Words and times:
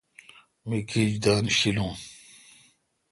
می 0.67 0.77
کھیج 0.89 1.11
دن 1.23 1.45
شیلون۔ 1.57 1.93